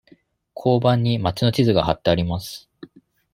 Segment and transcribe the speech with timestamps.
[0.55, 2.67] 交番に町の地図がはってあります。